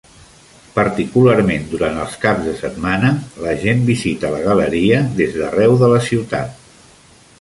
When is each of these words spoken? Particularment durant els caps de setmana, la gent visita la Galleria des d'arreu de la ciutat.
Particularment 0.77 1.67
durant 1.73 1.99
els 2.05 2.15
caps 2.23 2.47
de 2.49 2.55
setmana, 2.61 3.11
la 3.45 3.53
gent 3.67 3.85
visita 3.93 4.33
la 4.37 4.41
Galleria 4.49 5.03
des 5.21 5.37
d'arreu 5.43 5.77
de 5.83 5.91
la 5.97 6.01
ciutat. 6.09 6.59